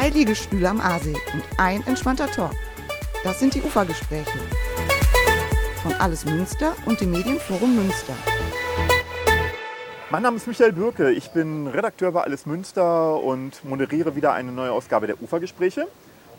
[0.00, 2.54] Zwei Liegestühle am Aasee und ein entspannter Talk.
[3.22, 4.38] Das sind die Ufergespräche.
[5.82, 8.14] Von Alles Münster und dem Medienforum Münster.
[10.08, 14.52] Mein Name ist Michael Bürke, ich bin Redakteur bei Alles Münster und moderiere wieder eine
[14.52, 15.86] neue Ausgabe der Ufergespräche.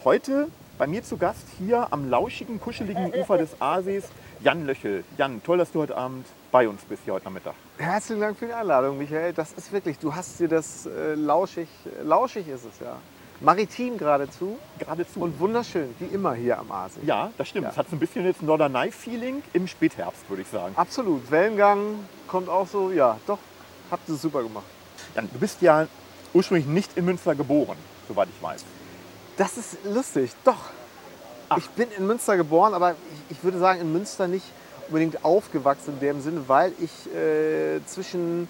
[0.03, 0.47] Heute
[0.79, 4.05] bei mir zu Gast hier am lauschigen, kuscheligen Ufer des Aasees
[4.39, 5.03] Jan Löchel.
[5.19, 7.53] Jan, toll, dass du heute Abend bei uns bist, hier heute Nachmittag.
[7.77, 9.33] Herzlichen Dank für die Einladung, Michael.
[9.33, 11.67] Das ist wirklich, du hast dir das äh, lauschig,
[12.01, 12.97] lauschig ist es ja.
[13.41, 14.57] Maritim geradezu.
[14.77, 15.19] Geradezu.
[15.19, 16.99] Und wunderschön, wie immer hier am Aasee.
[17.03, 17.63] Ja, das stimmt.
[17.63, 17.69] Ja.
[17.71, 20.73] Es hat so ein bisschen jetzt Norderney-Feeling im Spätherbst, würde ich sagen.
[20.75, 21.29] Absolut.
[21.31, 23.39] Wellengang kommt auch so, ja, doch,
[23.89, 24.65] habt ihr super gemacht.
[25.15, 25.87] Jan, du bist ja
[26.33, 27.77] ursprünglich nicht in Münster geboren,
[28.07, 28.63] soweit ich weiß.
[29.37, 30.69] Das ist lustig, doch.
[31.49, 31.57] Ach.
[31.57, 34.45] Ich bin in Münster geboren, aber ich, ich würde sagen, in Münster nicht
[34.91, 38.47] unbedingt aufgewachsen in dem Sinne, weil ich äh, zwischen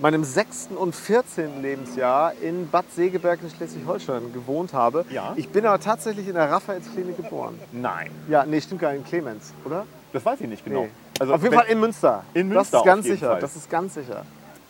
[0.00, 0.70] meinem 6.
[0.76, 1.62] und 14.
[1.62, 5.04] Lebensjahr in Bad Segeberg in Schleswig-Holstein gewohnt habe.
[5.10, 5.32] Ja.
[5.36, 7.58] Ich bin aber tatsächlich in der Raphaelsklinik geboren.
[7.72, 9.86] Nein, Ja, nee, stimmt gar nicht, in Clemens, oder?
[10.12, 10.82] das weiß ich nicht genau.
[10.84, 10.90] Nee.
[11.20, 12.24] Also auf jeden Fall in Münster.
[12.34, 13.28] In Das Münster ist ganz sicher.
[13.30, 13.40] Fall.
[13.40, 14.24] Das ist ganz sicher.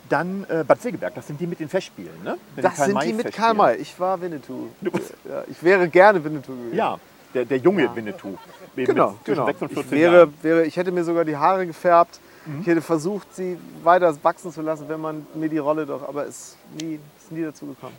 [0.09, 2.37] Dann äh, Bad Segeberg, das sind die mit den Festspielen, ne?
[2.55, 3.75] Mit Das sind die mit Karl May.
[3.77, 4.67] Ich war Winnetou.
[4.81, 6.75] Ja, ich wäre gerne Winnetou gewesen.
[6.77, 6.97] Ja,
[7.35, 7.95] der, der junge Ja.
[7.95, 8.35] Winnetou.
[8.75, 9.45] Genau, genau.
[9.45, 12.19] 6 und Ich 14 wäre, wäre, ich hätte mir sogar die Haare gefärbt.
[12.45, 12.61] Mhm.
[12.61, 16.25] Ich hätte versucht, sie weiter wachsen zu lassen, wenn man mir die Rolle doch, aber
[16.25, 17.95] es ist nie, ist nie dazu gekommen.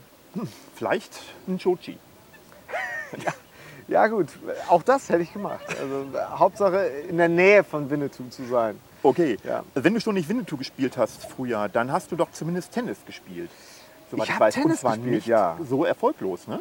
[0.74, 1.12] Vielleicht
[1.48, 1.98] ein Chochi.
[3.88, 4.26] Ja gut,
[4.68, 5.64] auch das hätte ich gemacht.
[5.80, 8.80] Also Hauptsache in der Nähe von Winnetou zu sein.
[9.04, 9.62] Okay, Ja.
[9.74, 13.48] wenn du schon nicht Winnetou gespielt hast früher, dann hast du doch zumindest Tennis gespielt.
[14.10, 14.56] Soweit Ich hab weiß.
[14.56, 15.56] Und Tennis zwar gespielt, nicht ja.
[15.68, 16.58] so erfolglos, ne?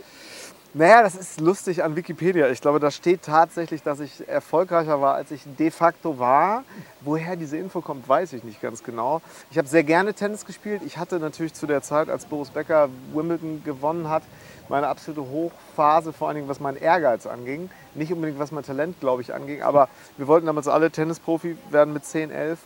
[0.77, 2.49] Naja, das ist lustig an Wikipedia.
[2.49, 6.65] Ich glaube, da steht tatsächlich, dass ich erfolgreicher war, als ich de facto war.
[6.99, 9.21] Woher diese Info kommt, weiß ich nicht ganz genau.
[9.49, 10.81] Ich habe sehr gerne Tennis gespielt.
[10.85, 14.23] Ich hatte natürlich zu der Zeit, als Boris Becker Wimbledon gewonnen hat,
[14.67, 17.69] meine absolute Hochphase, vor allen Dingen was meinen Ehrgeiz anging.
[17.93, 19.61] Nicht unbedingt was mein Talent, glaube ich, anging.
[19.61, 19.87] Aber
[20.17, 22.59] wir wollten damals alle Tennisprofi werden mit 10, 11.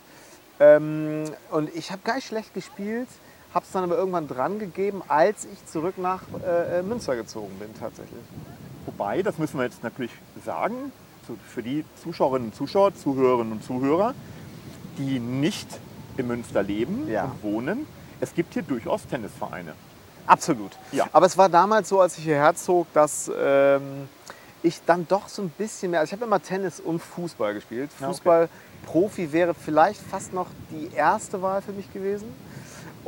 [0.59, 3.07] Ähm, und ich habe gar nicht schlecht gespielt,
[3.53, 7.57] habe es dann aber irgendwann dran gegeben, als ich zurück nach äh, äh, Münster gezogen
[7.59, 8.19] bin tatsächlich.
[8.85, 10.11] Wobei, das müssen wir jetzt natürlich
[10.45, 10.91] sagen,
[11.47, 14.13] für die Zuschauerinnen und Zuschauer, Zuhörerinnen und Zuhörer,
[14.97, 15.67] die nicht
[16.17, 17.25] in Münster leben Ja.
[17.25, 17.87] und wohnen,
[18.19, 19.73] es gibt hier durchaus Tennisvereine.
[20.25, 20.71] Absolut.
[20.91, 21.07] Ja.
[21.11, 24.07] Aber es war damals so, als ich hierher zog, dass ähm,
[24.61, 27.89] ich dann doch so ein bisschen mehr, also ich habe immer Tennis und Fußball gespielt.
[27.99, 28.13] Ja, okay.
[28.15, 28.49] Fußball
[28.85, 32.27] Profi wäre vielleicht fast noch die erste Wahl für mich gewesen.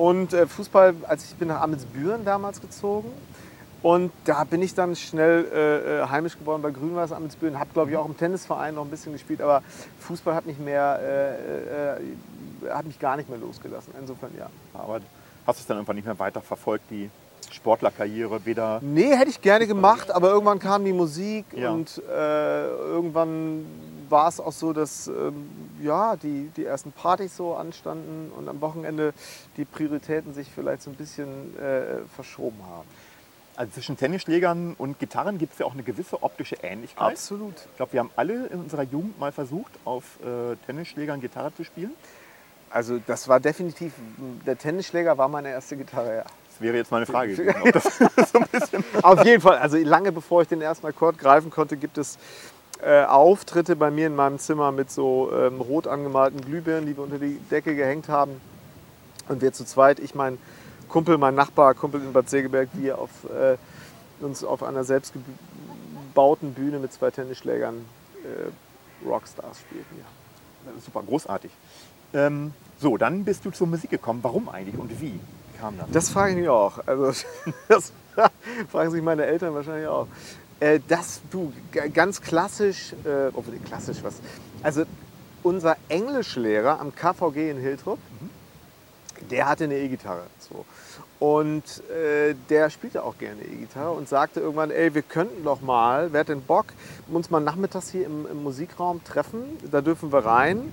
[0.02, 3.12] Und äh, Fußball, als ich bin nach Amelsbüren damals gezogen.
[3.84, 7.60] Und da bin ich dann schnell äh, äh, heimisch geworden bei Grünweiß Amelsbüren.
[7.60, 9.42] Habe, glaube ich, auch im Tennisverein noch ein bisschen gespielt.
[9.42, 9.62] Aber
[10.00, 11.98] Fußball hat mich, mehr, äh,
[12.68, 13.94] äh, hat mich gar nicht mehr losgelassen.
[14.00, 14.48] Insofern ja.
[14.74, 15.02] Aber
[15.46, 17.12] hast es dann irgendwann nicht mehr weiter verfolgt, die
[17.52, 21.72] Sportlerkarriere, weder Nee, hätte ich gerne gemacht, aber irgendwann kam die Musik Ja.
[21.72, 23.66] und äh, irgendwann
[24.12, 25.50] war es auch so, dass ähm,
[25.82, 29.14] ja, die, die ersten Partys so anstanden und am Wochenende
[29.58, 32.88] die Prioritäten sich vielleicht so ein bisschen äh, verschoben haben.
[33.56, 37.12] Also zwischen Tennisschlägern und Gitarren gibt es ja auch eine gewisse optische Ähnlichkeit.
[37.12, 37.56] Absolut.
[37.72, 41.64] Ich glaube, wir haben alle in unserer Jugend mal versucht, auf äh, Tennisschlägern Gitarre zu
[41.64, 41.92] spielen.
[42.70, 43.94] Also das war definitiv,
[44.46, 46.24] der Tennisschläger war meine erste Gitarre, ja.
[46.24, 47.62] Das wäre jetzt meine Frage gewesen.
[47.62, 47.98] Ob das
[48.32, 52.18] so Auf jeden Fall, also lange bevor ich den ersten Akkord greifen konnte, gibt es
[52.84, 57.04] äh, Auftritte bei mir in meinem Zimmer mit so ähm, rot angemalten Glühbirnen, die wir
[57.04, 58.42] unter die Decke gehängt haben.
[59.30, 60.38] Und wir zu zweit, ich, mein
[60.90, 63.58] Kumpel, mein Nachbar, Kumpel in Bad Segeberg, wir auf, äh,
[64.24, 67.86] uns auf einer selbstgebauten Bühne mit zwei Tennisschlägern
[68.24, 69.96] äh, Rockstars spielten.
[69.98, 70.72] Ja.
[70.84, 71.52] super großartig.
[72.14, 74.20] Ähm, so, dann bist du zur Musik gekommen.
[74.24, 75.20] Warum eigentlich und wie
[75.60, 75.88] kam das?
[75.92, 76.80] Das frage ich mich auch.
[76.86, 77.14] Also,
[77.68, 77.94] das
[78.70, 80.08] fragen sich meine Eltern wahrscheinlich auch.
[80.62, 81.52] Äh, das, du,
[81.94, 84.16] ganz klassisch, äh, obwohl klassisch was.
[84.62, 84.84] Also,
[85.44, 87.98] unser Englischlehrer am KVG in Hiltrup,
[89.32, 90.24] der hatte eine E-Gitarre.
[90.40, 90.66] So.
[91.20, 96.14] Und äh, der spielte auch gerne E-Gitarre und sagte irgendwann, ey, wir könnten doch mal,
[96.14, 96.68] wer hat denn Bock,
[97.08, 100.72] uns mal nachmittags hier im, im Musikraum treffen, da dürfen wir rein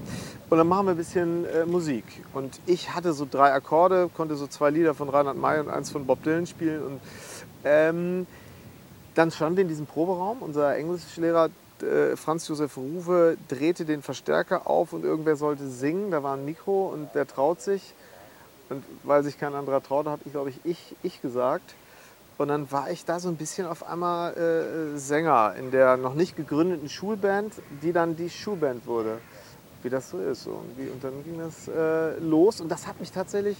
[0.50, 2.04] und dann machen wir ein bisschen äh, Musik.
[2.34, 5.90] Und ich hatte so drei Akkorde, konnte so zwei Lieder von Reinhard May und eins
[5.90, 7.00] von Bob Dylan spielen und
[7.64, 8.26] ähm,
[9.18, 10.42] dann standen wir in diesem Proberaum.
[10.42, 11.50] Unser Englischlehrer
[11.82, 16.12] äh, Franz Josef Ruwe drehte den Verstärker auf und irgendwer sollte singen.
[16.12, 17.94] Da war ein Mikro und der traut sich.
[18.68, 21.74] Und weil sich kein anderer traute, habe ich, glaube ich, ich, ich gesagt.
[22.36, 26.14] Und dann war ich da so ein bisschen auf einmal äh, Sänger in der noch
[26.14, 29.18] nicht gegründeten Schulband, die dann die Schulband wurde.
[29.82, 30.46] Wie das so ist.
[30.46, 32.60] Und, wie, und dann ging das äh, los.
[32.60, 33.56] Und das hat mich tatsächlich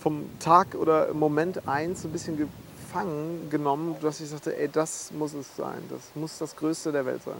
[0.00, 2.36] vom Tag oder Moment eins so ein bisschen
[2.88, 5.82] gefangen genommen, dass ich sagte, ey, das muss es sein.
[5.90, 7.36] Das muss das Größte der Welt sein.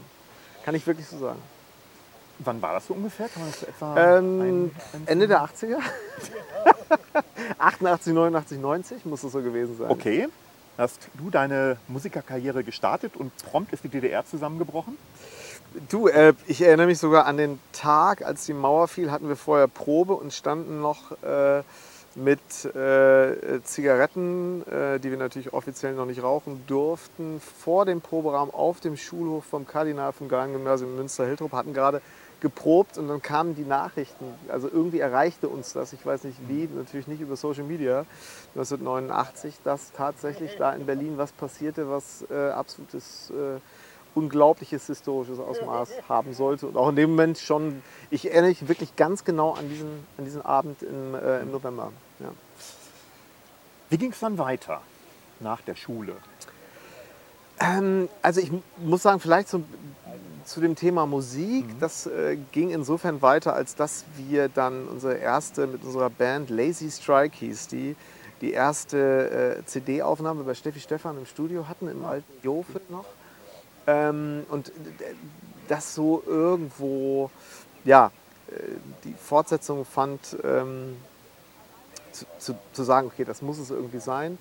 [0.64, 1.40] Kann ich wirklich so sagen.
[2.40, 3.28] Wann war das so ungefähr?
[3.28, 4.70] Kann man das etwa Ähm,
[5.06, 5.78] Ende der 80er?
[7.58, 9.90] 88, 89, 90 muss es so gewesen sein.
[9.90, 10.28] Okay.
[10.76, 14.96] Hast du deine Musikerkarriere gestartet und prompt ist die DDR zusammengebrochen?
[15.88, 19.36] Du, äh, ich erinnere mich sogar an den Tag, als die Mauer fiel, hatten wir
[19.36, 21.62] vorher Probe und standen noch äh,
[22.18, 28.50] mit äh, Zigaretten, äh, die wir natürlich offiziell noch nicht rauchen durften, vor dem Proberaum
[28.50, 32.02] auf dem Schulhof vom Kardinal vom Gymnasium Münster-Hiltrup, hatten gerade
[32.40, 34.24] geprobt und dann kamen die Nachrichten.
[34.48, 38.04] Also irgendwie erreichte uns das, ich weiß nicht wie, natürlich nicht über Social Media,
[38.54, 43.58] 1989, dass tatsächlich da in Berlin was passierte, was äh, absolutes äh,
[44.14, 46.66] unglaubliches historisches Ausmaß haben sollte.
[46.66, 50.24] Und auch in dem Moment schon, ich erinnere mich wirklich ganz genau an diesen, an
[50.24, 51.92] diesen Abend im, äh, im November.
[53.90, 54.82] Wie ging es dann weiter
[55.40, 56.14] nach der Schule?
[57.60, 59.62] Ähm, also ich muss sagen, vielleicht so,
[60.44, 65.66] zu dem Thema Musik, das äh, ging insofern weiter, als dass wir dann unsere erste
[65.66, 67.96] mit unserer Band Lazy Strike hieß die,
[68.40, 73.04] die erste äh, CD-Aufnahme bei Steffi Stefan im Studio hatten, im alten Jofe noch.
[73.86, 74.72] Ähm, und d-
[75.66, 77.30] das so irgendwo,
[77.84, 78.10] ja,
[78.50, 78.52] äh,
[79.04, 80.96] die Fortsetzung fand, ähm,
[82.38, 84.38] zu, zu, sagen, okay, das muss es irgendwie sein.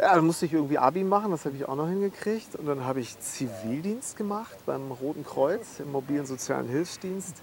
[0.00, 2.56] Ja, dann musste ich irgendwie Abi machen, das habe ich auch noch hingekriegt.
[2.56, 7.36] Und dann habe ich Zivildienst gemacht beim Roten Kreuz im mobilen sozialen Hilfsdienst.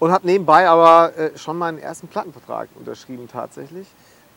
[0.00, 3.86] Und habe nebenbei aber äh, schon meinen ersten Plattenvertrag unterschrieben tatsächlich.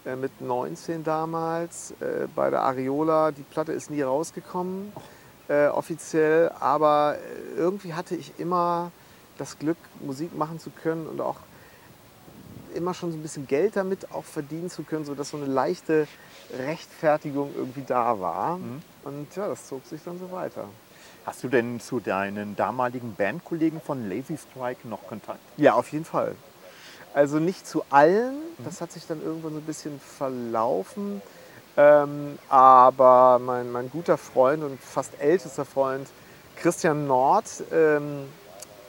[0.05, 3.31] Äh, mit 19 damals äh, bei der Areola.
[3.31, 4.91] Die Platte ist nie rausgekommen,
[5.47, 6.51] äh, offiziell.
[6.59, 8.91] Aber äh, irgendwie hatte ich immer
[9.37, 11.37] das Glück, Musik machen zu können und auch
[12.75, 16.07] immer schon so ein bisschen Geld damit auch verdienen zu können, sodass so eine leichte
[16.57, 18.59] Rechtfertigung irgendwie da war.
[19.03, 20.65] Und ja, das zog sich dann so weiter.
[21.25, 25.39] Hast du denn zu deinen damaligen Bandkollegen von Lazy Strike noch Kontakt?
[25.57, 26.35] Ja, auf jeden Fall.
[27.13, 31.21] Also nicht zu allen, das hat sich dann irgendwann so ein bisschen verlaufen.
[31.77, 36.07] Ähm, aber mein, mein guter Freund und fast ältester Freund
[36.57, 38.27] Christian Nord ähm,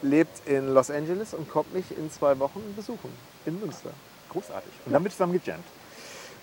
[0.02, 3.10] lebt in Los Angeles und kommt mich in zwei Wochen besuchen
[3.46, 3.90] in Münster.
[4.30, 4.72] Großartig.
[4.86, 5.64] Und dann wird zusammen gejammt.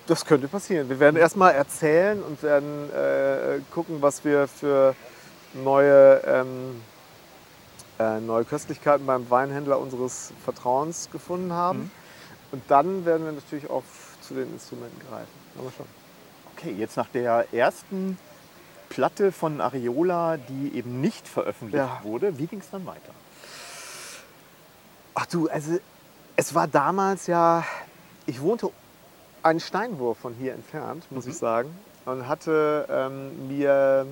[0.06, 0.88] Das könnte passieren.
[0.88, 4.94] Wir werden erstmal erzählen und werden äh, gucken, was wir für
[5.54, 6.80] neue, ähm,
[7.98, 11.90] äh, neue Köstlichkeiten beim Weinhändler unseres Vertrauens gefunden haben.
[12.52, 13.84] Und dann werden wir natürlich auch
[14.20, 15.28] zu den Instrumenten greifen.
[15.58, 15.86] Aber schon.
[16.56, 18.18] Okay, jetzt nach der ersten
[18.88, 22.00] Platte von Areola, die eben nicht veröffentlicht Ja.
[22.02, 23.12] wurde, wie ging es dann weiter?
[25.14, 25.78] Ach du, also
[26.40, 27.64] es war damals ja,
[28.24, 28.70] ich wohnte
[29.42, 31.68] einen Steinwurf von hier entfernt, muss ich sagen,
[32.06, 34.06] und hatte ähm, mir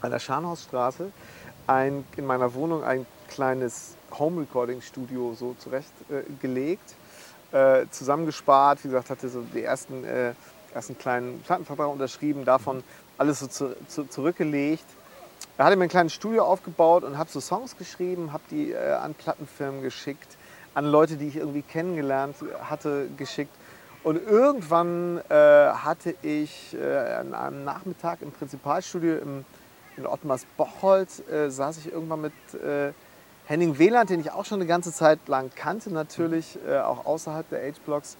[0.00, 1.12] an der Scharnhausstraße
[1.66, 6.94] ein, in meiner Wohnung ein kleines Home-Recording-Studio so zurechtgelegt,
[7.52, 10.32] äh, äh, zusammengespart, wie gesagt, hatte so die ersten, äh,
[10.72, 12.82] ersten kleinen Plattenvertrag unterschrieben, davon
[13.18, 14.86] alles so zu, zu, zurückgelegt.
[15.58, 18.92] Da hatte mir ein kleines Studio aufgebaut und habe so Songs geschrieben, habe die äh,
[18.92, 20.38] an Plattenfirmen geschickt,
[20.74, 23.54] an Leute, die ich irgendwie kennengelernt hatte, geschickt.
[24.04, 29.44] Und irgendwann äh, hatte ich äh, an einem Nachmittag im Prinzipalstudio im,
[29.96, 32.92] in Ottmars Bocholt, äh, saß ich irgendwann mit äh,
[33.46, 37.48] Henning Wieland, den ich auch schon eine ganze Zeit lang kannte, natürlich, äh, auch außerhalb
[37.50, 38.16] der H-Blocks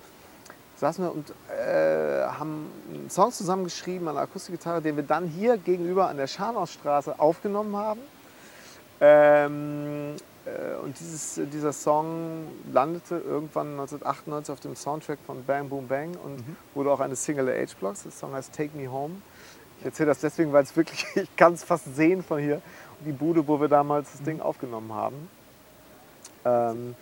[0.82, 5.56] saßen wir und äh, haben einen Song zusammengeschrieben an der Akustikgitarre, den wir dann hier
[5.56, 8.00] gegenüber an der Scharnhausstraße aufgenommen haben.
[9.00, 10.31] Ähm, äh,
[10.82, 16.42] und dieses, dieser Song landete irgendwann 1998 auf dem Soundtrack von Bang Boom Bang und
[16.74, 18.02] wurde auch eine Single der H-Blocks.
[18.02, 19.14] Der Song heißt Take Me Home.
[19.80, 22.60] Ich erzähle das deswegen, weil es wirklich, ich kann es fast sehen von hier,
[23.06, 25.28] die Bude, wo wir damals das Ding aufgenommen haben.
[26.44, 26.94] Ähm,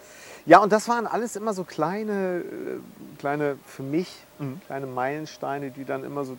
[0.46, 4.60] ja, und das waren alles immer so kleine, äh, kleine für mich, Mhm.
[4.66, 6.38] kleine Meilensteine, die dann immer so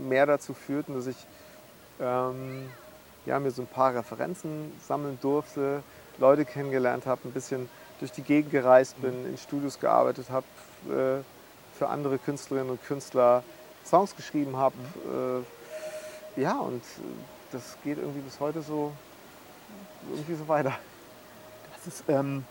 [0.00, 1.16] mehr dazu führten, dass ich
[2.00, 2.68] ähm,
[3.26, 5.82] ja, mir so ein paar Referenzen sammeln durfte,
[6.18, 7.68] Leute kennengelernt habe, ein bisschen
[8.00, 10.46] durch die Gegend gereist bin, in Studios gearbeitet habe,
[10.88, 11.22] äh,
[11.78, 13.42] für andere Künstlerinnen und Künstler
[13.84, 14.74] Songs geschrieben habe.
[16.36, 17.00] Äh, ja, und äh,
[17.52, 18.92] das geht irgendwie bis heute so,
[20.10, 20.72] irgendwie so weiter.
[21.76, 22.44] Das ist ähm,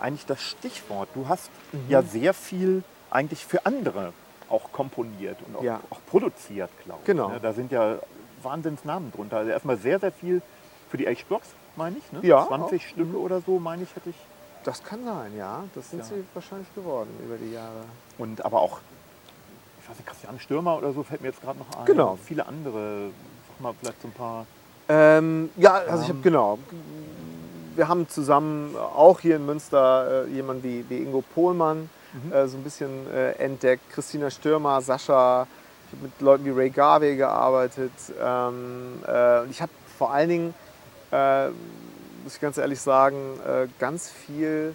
[0.00, 1.08] eigentlich das Stichwort.
[1.14, 1.86] Du hast Mhm.
[1.88, 4.12] ja sehr viel eigentlich für andere
[4.48, 5.80] auch komponiert und auch, Ja.
[5.90, 7.06] auch produziert, glaube ich.
[7.06, 7.28] Genau.
[7.28, 7.40] ne?
[7.40, 7.98] Da sind ja
[8.42, 9.38] Wahnsinnsnamen drunter.
[9.38, 10.42] Also erstmal sehr, sehr viel
[10.90, 12.12] für die H-Blocks, meine ich.
[12.12, 12.20] Ne?
[12.26, 14.16] Ja, 20 Stücke oder so, meine ich, hätte ich.
[14.64, 15.64] Das kann sein, ja.
[15.74, 16.04] Das sind Ja.
[16.04, 17.82] sie wahrscheinlich geworden über die Jahre.
[18.18, 18.80] Und aber auch
[19.88, 21.84] weiß nicht, Christian Stürmer oder so fällt mir jetzt gerade noch ein.
[21.86, 22.16] Genau.
[22.24, 23.10] Viele andere.
[23.48, 24.46] Sag mal vielleicht so ein paar.
[24.88, 26.22] Ähm, ja, also ich habe Ähm.
[26.22, 26.58] genau.
[27.74, 32.32] Wir haben zusammen auch hier in Münster äh, jemanden wie, wie Ingo Pohlmann Mhm.
[32.32, 33.90] äh, so ein bisschen äh, entdeckt.
[33.90, 35.46] Christina Stürmer, Sascha.
[35.88, 37.90] Ich habe mit Leuten wie Ray Garvey gearbeitet.
[38.22, 40.54] Ähm, äh, und ich habe vor allen Dingen,
[41.12, 41.48] äh,
[42.24, 44.74] muss ich ganz ehrlich sagen, äh, ganz viel,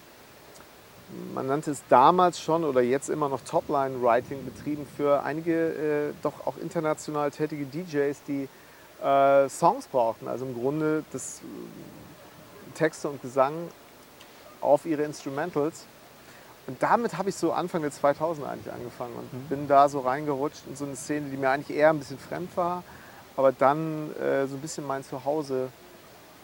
[1.34, 6.46] man nannte es damals schon oder jetzt immer noch Topline-Writing betrieben für einige äh, doch
[6.46, 8.48] auch international tätige DJs, die
[9.03, 10.27] äh, Songs brauchten.
[10.27, 13.53] Also im Grunde das äh, Texte und Gesang
[14.62, 15.86] auf ihre Instrumentals.
[16.67, 20.63] Und damit habe ich so Anfang der 2000er eigentlich angefangen und bin da so reingerutscht
[20.67, 22.84] in so eine Szene, die mir eigentlich eher ein bisschen fremd war,
[23.38, 25.70] aber dann äh, so ein bisschen mein Zuhause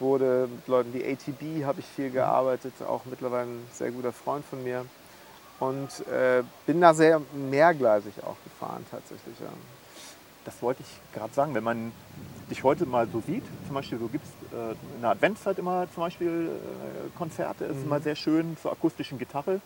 [0.00, 0.48] wurde.
[0.54, 4.62] Mit Leuten wie ATB habe ich viel gearbeitet, auch mittlerweile ein sehr guter Freund von
[4.62, 4.84] mir.
[5.60, 9.38] Und äh, bin da sehr mehrgleisig auch gefahren tatsächlich.
[9.40, 9.46] Ja.
[10.44, 11.54] Das wollte ich gerade sagen.
[11.54, 11.92] Wenn man
[12.50, 15.86] dich heute mal so sieht, zum Beispiel, so gibt es äh, in der Adventszeit immer
[15.94, 17.84] zum Beispiel äh, Konzerte, ist Mhm.
[17.84, 19.60] immer sehr schön zur akustischen Gitarre.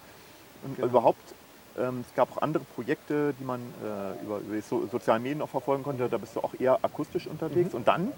[0.63, 0.89] Und Genau.
[0.89, 1.35] überhaupt,
[1.79, 5.43] ähm, es gab auch andere Projekte, die man äh, über, über die so sozialen Medien
[5.43, 6.09] auch verfolgen konnte.
[6.09, 7.71] Da bist du auch eher akustisch unterwegs.
[7.73, 7.79] Mhm.
[7.79, 8.13] Und dann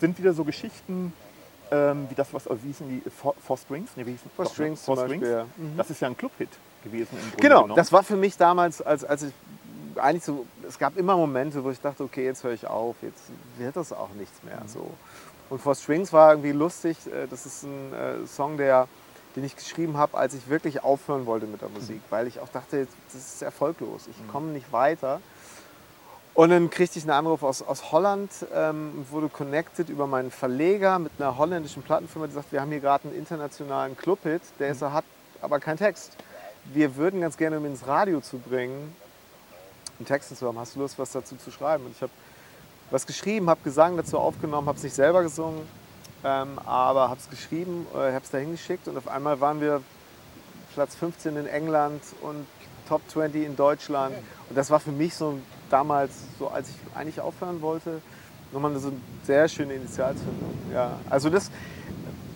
[0.00, 1.12] sind wieder so Geschichten,
[1.72, 3.90] ähm, wie das, was, wie hießen die, Four, Four Strings?
[3.96, 5.20] Nee, wie hießen Four Strings Four Strings.
[5.22, 5.44] Beispiel.
[5.56, 5.76] Mhm.
[5.76, 6.50] Das ist ja ein Clubhit
[6.84, 7.76] gewesen im Grunde Genau, genommen.
[7.76, 9.32] das war für mich damals, als, als ich
[9.96, 13.24] eigentlich so, es gab immer Momente, wo ich dachte, okay, jetzt höre ich auf, jetzt
[13.58, 14.62] wird das auch nichts mehr.
[14.66, 14.90] So.
[15.50, 18.88] Und For Strings war irgendwie lustig, äh, das ist ein äh, Song, der,
[19.36, 22.48] den ich geschrieben habe, als ich wirklich aufhören wollte mit der Musik, weil ich auch
[22.48, 25.20] dachte, das ist erfolglos, ich komme nicht weiter.
[26.34, 30.98] Und dann kriegte ich einen Anruf aus, aus Holland ähm, wurde connected über meinen Verleger
[30.98, 34.80] mit einer holländischen Plattenfirma, die sagt, wir haben hier gerade einen internationalen Clubhit, der ist,
[34.80, 35.04] hat
[35.42, 36.16] aber keinen Text.
[36.72, 38.96] Wir würden ganz gerne, um ihn ins Radio zu bringen,
[39.98, 40.58] einen Text zu haben.
[40.58, 41.84] Hast du Lust, was dazu zu schreiben?
[41.84, 42.12] Und ich habe
[42.90, 45.60] was geschrieben, habe Gesang dazu aufgenommen, habe es nicht selber gesungen,
[46.24, 49.82] ähm, aber habe es geschrieben, äh, habe es dahin geschickt und auf einmal waren wir
[50.72, 52.46] Platz 15 in England und
[52.88, 54.14] Top 20 in Deutschland.
[54.48, 55.38] Und das war für mich so
[55.72, 58.00] damals, so als ich eigentlich aufhören wollte,
[58.52, 60.52] nochmal so eine sehr schöne Initialzündung.
[60.72, 61.50] Ja, also das,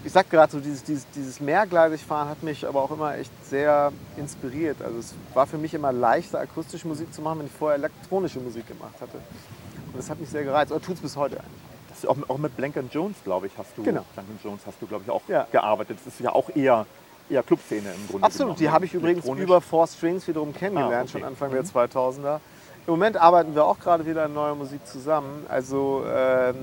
[0.05, 3.93] ich sag gerade so, dieses, dieses, dieses Mehrgleisigfahren hat mich aber auch immer echt sehr
[4.17, 4.81] inspiriert.
[4.83, 8.41] Also es war für mich immer leichter, akustische Musik zu machen, wenn ich vorher elektronische
[8.41, 9.17] Musik gemacht hatte.
[9.19, 11.53] Und das hat mich sehr gereizt, oder tut es bis heute eigentlich.
[11.91, 13.83] Das auch, auch mit Blank Jones, glaube ich, hast du.
[13.83, 14.05] Genau.
[14.15, 15.47] Blank Jones hast du, glaube ich, auch Ja.
[15.51, 15.99] gearbeitet.
[16.05, 16.85] Das ist ja auch eher,
[17.31, 18.25] eher Clubszene im Grunde.
[18.27, 18.73] Absolut, genommen, die ne?
[18.73, 21.11] habe ich übrigens über Four Strings wiederum kennengelernt, Ah, okay.
[21.13, 21.55] schon Anfang Mhm.
[21.55, 22.41] der 2000er.
[22.87, 25.45] Im Moment arbeiten wir auch gerade wieder an neuer Musik zusammen.
[25.49, 26.55] Also ähm,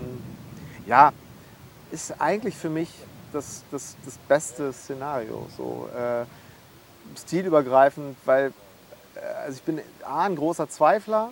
[0.86, 1.12] ja,
[1.92, 2.90] ist eigentlich für mich
[3.34, 5.48] das, das, das beste Szenario.
[5.58, 6.24] So, äh,
[7.20, 8.54] stilübergreifend, weil
[9.16, 11.32] äh, also ich bin A, ein großer Zweifler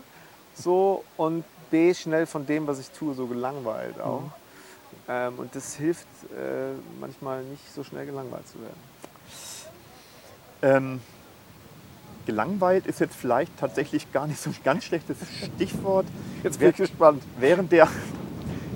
[0.55, 4.23] so, und B, schnell von dem, was ich tue, so gelangweilt auch.
[5.07, 8.81] Ähm, und das hilft äh, manchmal nicht so schnell gelangweilt zu werden.
[10.63, 11.01] Ähm,
[12.25, 15.17] gelangweilt ist jetzt vielleicht tatsächlich gar nicht so ein ganz schlechtes
[15.55, 16.05] Stichwort.
[16.43, 17.23] Jetzt bin ich gespannt.
[17.39, 17.87] Während der,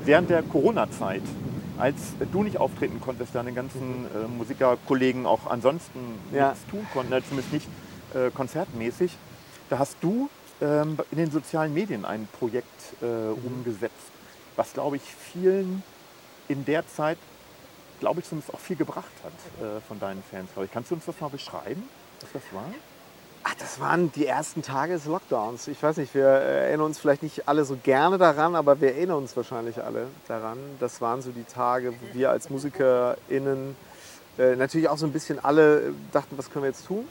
[0.04, 1.24] während der Corona-Zeit,
[1.78, 1.96] als
[2.32, 6.00] du nicht auftreten konntest, deine ganzen äh, Musikerkollegen auch ansonsten
[6.32, 6.50] Ja.
[6.50, 7.68] nichts tun konnten, also zumindest nicht
[8.14, 9.12] äh, konzertmäßig,
[9.70, 10.30] da hast du
[10.62, 12.68] ähm, in den sozialen Medien ein Projekt
[13.02, 13.06] äh,
[13.46, 13.94] umgesetzt,
[14.56, 15.02] was, glaube ich,
[15.34, 15.84] vielen
[16.48, 17.18] in der Zeit,
[18.00, 19.34] glaube ich, zumindest auch viel gebracht hat
[19.66, 20.50] äh, von deinen Fans.
[20.64, 20.72] ich.
[20.72, 21.84] Kannst du uns das mal beschreiben,
[22.22, 22.72] was das war?
[23.48, 25.68] Ach, das waren die ersten Tage des Lockdowns.
[25.68, 28.96] Ich weiß nicht, wir äh, erinnern uns vielleicht nicht alle so gerne daran, aber wir
[28.96, 30.58] erinnern uns wahrscheinlich alle daran.
[30.80, 33.76] Das waren so die Tage, wo wir als MusikerInnen
[34.40, 37.08] äh, natürlich auch so ein bisschen alle äh, dachten, was können wir jetzt tun?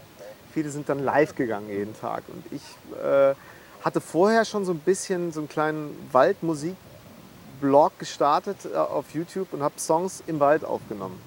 [0.53, 2.25] Viele sind dann live gegangen jeden Tag.
[2.26, 2.62] Und ich
[3.00, 3.37] äh,
[3.85, 9.62] hatte vorher schon so ein bisschen so einen kleinen Waldmusik-Blog gestartet äh, auf YouTube und
[9.62, 11.23] habe Songs im Wald aufgenommen,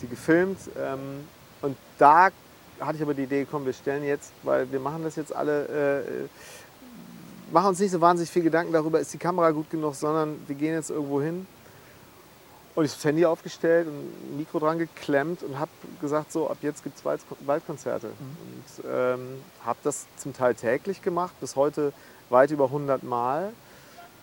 [0.00, 0.60] die gefilmt.
[0.78, 1.26] Ähm,
[1.60, 2.30] und da
[2.80, 6.00] hatte ich aber die Idee, komm, wir stellen jetzt, weil wir machen das jetzt alle,
[6.00, 10.40] äh, machen uns nicht so wahnsinnig viel Gedanken darüber, ist die Kamera gut genug, sondern
[10.46, 11.46] wir gehen jetzt irgendwo hin.
[12.74, 15.70] Und ich habe das Handy aufgestellt und ein Mikro dran geklemmt und habe
[16.00, 18.06] gesagt, so ab jetzt gibt es Waldkonzerte.
[18.06, 21.92] Und ähm, habe das zum Teil täglich gemacht, bis heute
[22.30, 23.52] weit über 100 Mal.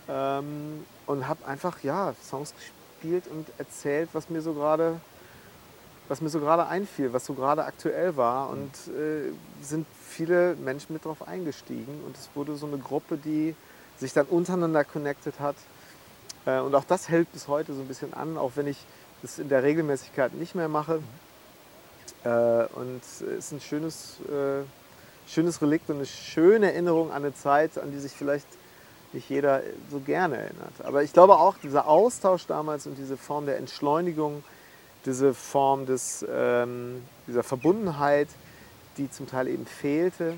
[0.08, 5.02] Ähm, und habe einfach ja, Songs gespielt und erzählt, was mir so gerade
[6.08, 8.50] was mir so gerade einfiel, was so gerade aktuell war.
[8.50, 9.32] Und äh,
[9.62, 12.04] sind viele Menschen mit drauf eingestiegen.
[12.06, 13.56] Und es wurde so eine Gruppe, die
[13.98, 15.56] sich dann untereinander connected hat.
[16.46, 18.78] Äh, und auch das hält bis heute so ein bisschen an, auch wenn ich
[19.22, 21.02] das in der Regelmäßigkeit nicht mehr mache.
[22.24, 22.30] Äh,
[22.76, 24.64] und es ist ein schönes, äh,
[25.28, 28.48] schönes Relikt und eine schöne Erinnerung an eine Zeit, an die sich vielleicht
[29.14, 30.74] nicht jeder so gerne erinnert.
[30.84, 34.44] Aber ich glaube auch, dieser Austausch damals und diese Form der Entschleunigung,
[35.06, 38.28] diese Form des, ähm, dieser Verbundenheit,
[38.98, 40.36] die zum Teil eben fehlte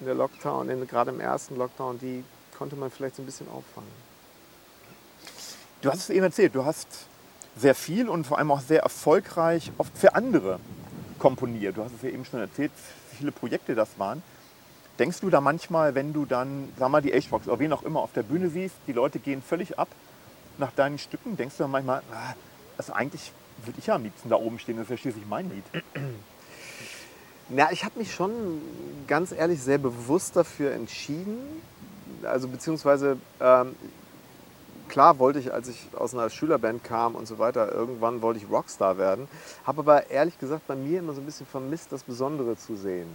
[0.00, 2.24] in der Lockdown, in, gerade im ersten Lockdown, die
[2.56, 3.90] konnte man vielleicht so ein bisschen auffangen.
[5.82, 6.88] Du hast es eben erzählt, du hast
[7.56, 10.58] sehr viel und vor allem auch sehr erfolgreich oft für andere
[11.18, 11.76] komponiert.
[11.76, 12.72] Du hast es ja eben schon erzählt,
[13.10, 14.22] wie viele Projekte das waren.
[14.98, 18.00] Denkst du da manchmal, wenn du dann, sag mal, die H-Box oder wen auch immer
[18.00, 19.88] auf der Bühne siehst, die Leute gehen völlig ab
[20.58, 22.34] nach deinen Stücken, denkst du dann manchmal, ah,
[22.76, 23.32] also eigentlich
[23.64, 25.64] würde ich ja am liebsten da oben stehen, das ist ja schließlich mein Lied.
[27.50, 28.60] Na, ich habe mich schon
[29.06, 31.38] ganz ehrlich sehr bewusst dafür entschieden.
[32.22, 33.74] Also beziehungsweise ähm,
[34.88, 38.50] klar wollte ich, als ich aus einer Schülerband kam und so weiter, irgendwann wollte ich
[38.50, 39.28] Rockstar werden.
[39.64, 43.08] Habe aber ehrlich gesagt bei mir immer so ein bisschen vermisst, das Besondere zu sehen.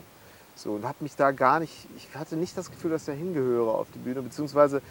[0.55, 3.13] So, und habe mich da gar nicht, ich hatte nicht das Gefühl, dass ich da
[3.13, 4.81] hingehöre auf die Bühne, beziehungsweise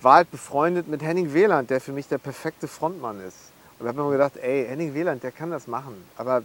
[0.00, 3.52] war halt befreundet mit Henning Wieland, der für mich der perfekte Frontmann ist.
[3.78, 6.02] Und habe mir gedacht, ey, Henning Wieland, der kann das machen.
[6.16, 6.42] Aber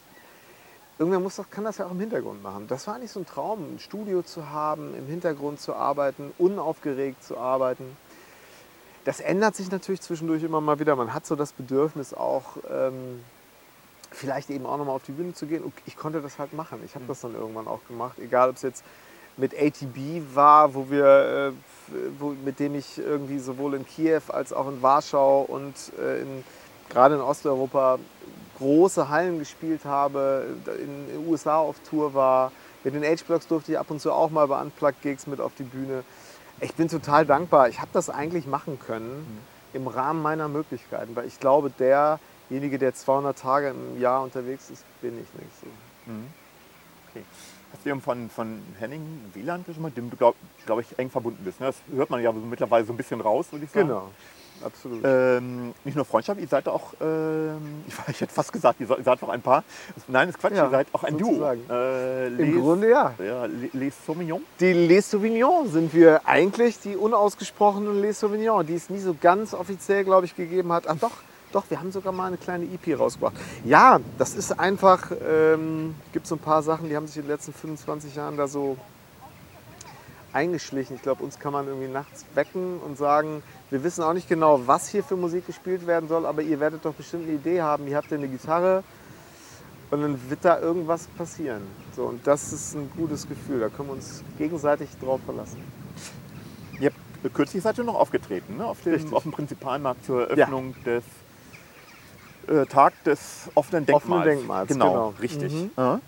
[1.00, 2.67] irgendwer muss doch, kann das ja auch im Hintergrund machen.
[2.67, 7.23] Das war eigentlich so ein Traum, ein Studio zu haben, im Hintergrund zu arbeiten, unaufgeregt
[7.23, 7.97] zu arbeiten.
[9.05, 10.95] Das ändert sich natürlich zwischendurch immer mal wieder.
[10.95, 13.23] Man hat so das Bedürfnis auch, ähm,
[14.11, 15.63] vielleicht eben auch nochmal auf die Bühne zu gehen.
[15.63, 16.79] Und ich konnte das halt machen.
[16.85, 18.19] Ich habe das dann irgendwann auch gemacht.
[18.19, 18.83] Egal, ob es jetzt
[19.38, 21.53] mit ATB war, wo wir,
[21.91, 26.21] äh, wo, mit dem ich irgendwie sowohl in Kiew als auch in Warschau und äh,
[26.21, 26.43] in,
[26.91, 27.98] gerade in Osteuropa
[28.57, 32.51] große Hallen gespielt habe, in den USA auf Tour war.
[32.83, 35.63] Mit den H-Blocks durfte ich ab und zu auch mal bei Unplugged-Gigs mit auf die
[35.63, 36.03] Bühne.
[36.60, 37.69] Ich bin total dankbar.
[37.69, 39.19] Ich habe das eigentlich machen können
[39.74, 39.81] mhm.
[39.81, 44.83] im Rahmen meiner Möglichkeiten, weil ich glaube, derjenige, der 200 Tage im Jahr unterwegs ist,
[45.01, 46.12] bin ich nicht so.
[46.12, 46.27] Mhm.
[47.10, 47.24] Okay.
[47.74, 51.10] Hast du eben von, von Henning Wieland schon mal, dem du, glaube glaub ich, eng
[51.10, 51.60] verbunden bist.
[51.62, 51.67] Ne?
[51.67, 53.88] Das hört man ja mittlerweile so ein bisschen raus, würde ich sagen.
[53.88, 54.10] Genau.
[54.63, 55.00] Absolut.
[55.04, 59.04] Ähm, nicht nur Freundschaft, ihr seid auch, ähm, ich, hätte fast gesagt, ihr seid, ihr
[59.04, 59.63] seid auch ein Paar.
[60.08, 61.62] Nein, das ist Quatsch, Ja, ihr seid auch ein sozusagen.
[61.67, 61.76] Duo.
[61.76, 63.13] Äh, Im Les- Grunde ja.
[63.19, 64.41] Ja, Les- Sauvignons.
[64.60, 69.54] Die Les Sauvignons sind wir eigentlich die unausgesprochenen Les Sauvignons, die es nie so ganz
[69.54, 70.88] offiziell, glaube ich, gegeben hat.
[70.88, 71.12] Ach doch,
[71.52, 73.34] doch, wir haben sogar mal eine kleine EP rausgebracht.
[73.65, 77.32] Ja, das ist einfach, ähm, gibt so ein paar Sachen, die haben sich in den
[77.32, 78.78] letzten 25 Jahren da so
[80.34, 80.95] eingeschlichen.
[80.95, 84.62] Ich glaube, uns kann man irgendwie nachts wecken und sagen, wir wissen auch nicht genau,
[84.67, 87.88] was hier für Musik gespielt werden soll, aber ihr werdet doch bestimmt eine Idee haben.
[87.88, 88.84] Ihr habt ja eine Gitarre
[89.89, 91.62] und dann wird da irgendwas passieren.
[91.95, 93.62] So, und das ist ein gutes Gefühl.
[93.62, 95.63] Da können wir uns gegenseitig drauf verlassen.
[96.81, 98.65] Ihr habt, kürzlich seid ihr noch aufgetreten, ne?
[98.65, 101.03] auf, dem, auf dem Prinzipalmarkt zur Eröffnung des
[102.47, 104.03] äh, Tag des offenen Denkmals.
[104.05, 105.13] Offenen Denkmals, Genau, genau.
[105.21, 105.53] richtig.
[105.53, 105.71] Mhm.
[105.77, 106.01] Ja.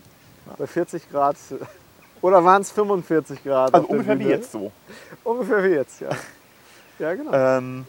[0.58, 1.36] Bei 40 Grad.
[2.20, 3.72] Oder waren es 45 Grad?
[3.72, 4.70] Also ungefähr wie jetzt so.
[5.24, 6.10] Ungefähr wie jetzt, ja.
[6.98, 7.32] Ja, genau.
[7.32, 7.86] Ähm,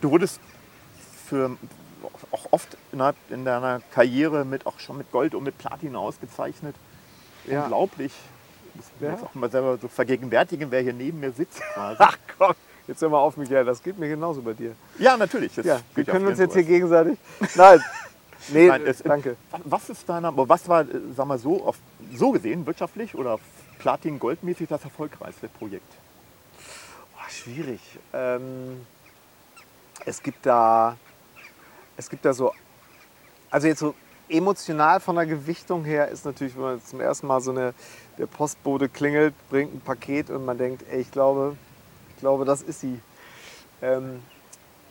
[0.00, 0.40] du wurdest
[1.26, 1.56] für
[2.30, 6.74] auch oft innerhalb in deiner Karriere mit auch schon mit Gold und mit Platin ausgezeichnet.
[7.46, 7.62] Ja.
[7.64, 8.12] Unglaublich.
[8.70, 9.10] Ich muss Ja.
[9.12, 11.60] jetzt auch mal selber so vergegenwärtigen, wer hier neben mir sitzt.
[11.76, 12.54] Ach komm,
[12.86, 13.64] jetzt hör mal auf, Michael.
[13.64, 14.74] Das geht mir genauso bei dir.
[14.98, 15.56] ja, natürlich.
[15.56, 17.18] Ja, wir können uns jetzt hier gegenseitig.
[17.56, 17.80] Nein,
[18.52, 19.36] nee, Nein, es- danke.
[19.64, 21.76] Was ist deiner, was war, äh, sag mal so, auf,
[22.14, 23.38] so gesehen, wirtschaftlich oder
[23.80, 25.92] Platin-Goldmäßig das erfolgreichste Projekt?
[27.28, 27.80] Schwierig.
[28.12, 28.86] Ähm,
[30.06, 30.96] es gibt da,
[31.96, 32.52] es gibt da so,
[33.50, 33.94] also jetzt so
[34.28, 37.74] emotional von der Gewichtung her ist natürlich, wenn man zum ersten Mal so eine,
[38.16, 41.56] der Postbote klingelt, bringt ein Paket und man denkt, ey, ich glaube,
[42.10, 43.00] ich glaube, das ist sie.
[43.82, 44.22] Ähm,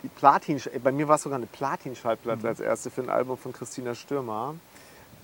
[0.04, 3.52] die Platin, bei mir war es sogar eine Platin-Schallplatte als erste für ein Album von
[3.52, 4.56] Christina Stürmer.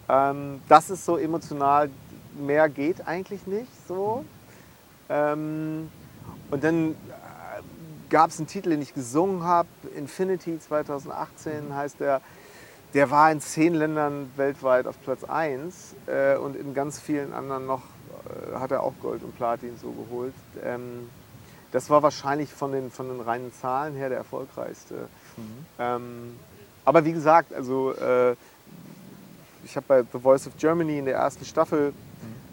[0.10, 1.90] Ähm, das ist so emotional,
[2.34, 4.26] mehr geht eigentlich nicht so.
[5.10, 5.90] Ähm,
[6.54, 6.96] und dann
[8.12, 12.22] gab es einen Titel, den ich gesungen habe, Infinity 2018 heißt der.
[12.94, 17.66] Der war in zehn Ländern weltweit auf Platz 1 äh, und in ganz vielen anderen
[17.66, 20.36] noch äh, hat er auch Gold und Platin so geholt.
[20.64, 21.10] Ähm,
[21.72, 25.08] das war wahrscheinlich von den, von den reinen Zahlen her der erfolgreichste.
[25.80, 26.36] Ähm,
[26.86, 28.36] aber wie gesagt, also äh,
[29.66, 31.94] ich habe bei The Voice of Germany in der ersten Staffel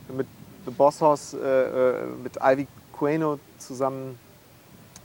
[0.09, 0.27] mit
[0.65, 2.67] The Boss Hoss, äh, äh, mit Ivy
[3.01, 4.19] Queno zusammen,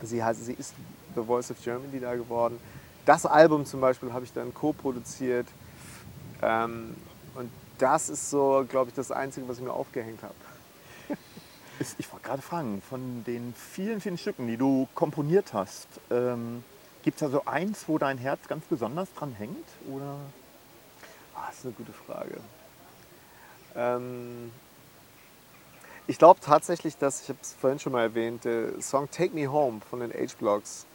[0.02, 0.74] sie, heißt, sie ist
[1.16, 2.60] The Voice of Germany da geworden.
[3.06, 5.48] Das Album zum Beispiel habe ich dann co-produziert.
[6.42, 6.94] Ähm,
[7.36, 10.36] und das ist so, glaube ich, das Einzige, was ich mir aufgehängt habe.
[11.98, 16.64] Ich wollte gerade fragen, von den vielen, vielen Stücken, die du komponiert hast, ähm,
[17.04, 19.68] gibt es da so eins, wo dein Herz ganz besonders dran hängt?
[19.94, 20.16] Oder?
[21.36, 22.38] Ah, das ist eine gute Frage.
[23.76, 24.52] Ähm,
[26.08, 29.52] Ich glaube tatsächlich, dass, ich habe es vorhin schon mal erwähnt, der Song Take Me
[29.52, 30.86] Home von den H-Blocks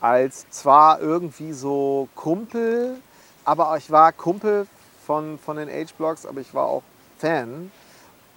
[0.00, 2.96] als zwar irgendwie so Kumpel,
[3.44, 4.68] aber ich war Kumpel
[5.04, 6.82] von, von den H-Blocks, aber ich war auch
[7.18, 7.72] Fan.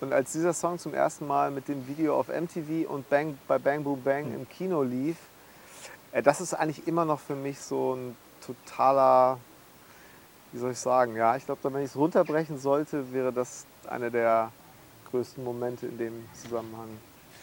[0.01, 3.59] Und als dieser Song zum ersten Mal mit dem Video auf MTV und Bang, bei
[3.59, 5.17] Bang Boom Bang im Kino lief,
[6.11, 9.37] äh, das ist eigentlich immer noch für mich so ein totaler,
[10.51, 14.09] wie soll ich sagen, ja, ich glaube, wenn ich es runterbrechen sollte, wäre das einer
[14.09, 14.51] der
[15.13, 16.89] größten Momente in dem Zusammenhang.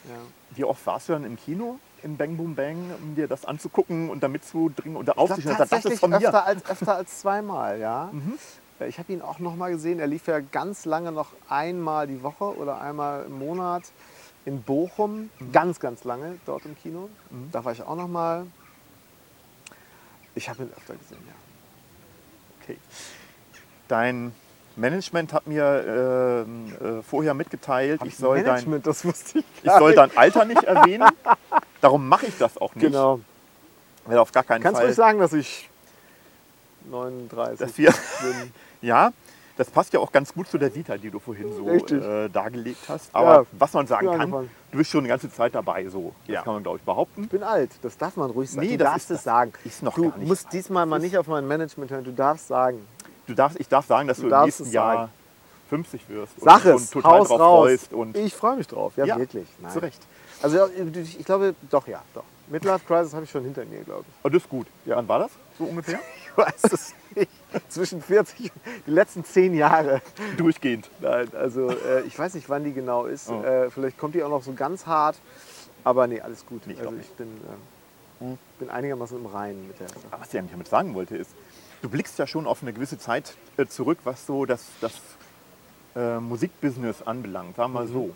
[0.09, 0.17] Ja.
[0.57, 4.11] Wie oft warst du dann im Kino in Bang Boom Bang, um dir das anzugucken
[4.11, 5.57] und da mitzudringen oder Ich glaub, aufzustellen?
[5.57, 6.17] Das ist tatsächlich von mir.
[6.17, 8.11] öfter als, öfter als zweimal, ja.
[8.13, 8.39] Mhm.
[8.89, 10.01] Ich habe ihn auch noch mal gesehen.
[10.01, 13.85] Er lief ja ganz lange noch einmal die Woche oder einmal im Monat
[14.47, 15.31] in Bochum.
[15.53, 17.09] Ganz, ganz lange dort im Kino.
[17.31, 17.51] Mhm.
[17.53, 18.47] Da war ich auch noch mal.
[20.35, 21.35] Ich habe ihn öfter gesehen, ja.
[22.63, 22.79] Okay.
[23.87, 24.33] Dein
[24.77, 28.95] Management hat mir ähm, äh, vorher mitgeteilt, ich soll, dein, ich.
[29.63, 31.09] ich soll dein Alter nicht erwähnen.
[31.81, 32.85] Darum mache ich das auch nicht.
[32.87, 33.21] Genau.
[34.07, 34.87] Weil auf gar keinen Kannst du Fall.
[34.87, 35.69] ruhig sagen, dass ich
[36.91, 37.91] 39 Dass wir,
[38.23, 38.53] bin?
[38.89, 39.13] ja,
[39.57, 42.89] das passt ja auch ganz gut zu der Vita, die du vorhin so äh, dargelegt
[42.89, 43.11] hast.
[43.15, 44.51] Aber Ja, was man sagen kann, angefangen.
[44.73, 45.87] du bist schon eine ganze Zeit dabei.
[45.89, 46.15] So.
[46.27, 46.43] Das Ja.
[46.43, 47.25] kann man, glaube ich, behaupten.
[47.25, 48.67] Ich bin alt, das darf man ruhig sagen.
[48.67, 49.53] Nee, du das darfst ist- es sagen.
[49.65, 50.55] ist noch du gar nicht musst alt.
[50.55, 52.87] diesmal mal nicht auf mein Management hören, du darfst sagen.
[53.31, 55.12] Du darfst, ich darf sagen, dass Du du, im nächsten Jahr sagen.
[55.69, 56.33] 50 wirst.
[56.38, 57.64] und Sag es, total haus drauf raus.
[57.69, 57.93] freust.
[57.93, 59.47] Und ich freue mich drauf, ja, Ja, wirklich.
[59.61, 59.71] Nein.
[59.71, 60.01] zu Recht.
[60.43, 60.66] Also ja,
[61.19, 62.25] ich glaube, doch, ja, doch.
[62.49, 64.14] Midlife Crisis habe ich schon hinter mir, glaube ich.
[64.25, 64.66] Oh, das ist gut.
[64.85, 65.31] Wann war das?
[65.59, 65.99] So ungefähr?
[66.33, 67.31] Ich weiß es nicht.
[67.69, 68.53] Zwischen 40,
[68.87, 70.01] die letzten zehn Jahre.
[70.37, 70.88] Durchgehend.
[71.01, 73.29] Nein, also äh, ich weiß nicht, wann die genau ist.
[73.29, 73.43] Oh.
[73.43, 75.16] Äh, vielleicht kommt die auch noch so ganz hart.
[75.83, 76.62] Aber nee, alles gut.
[76.66, 77.40] Nee, ich also ich bin, äh,
[78.59, 80.01] bin einigermaßen im Reinen mit der Sache.
[80.11, 81.31] Aber was ich eigentlich damit sagen wollte, ist,
[81.83, 84.93] du blickst ja schon auf eine gewisse Zeit äh, zurück, was so das, das
[85.97, 87.57] äh, Musikbusiness anbelangt.
[87.57, 88.15] Sagen wir mal so.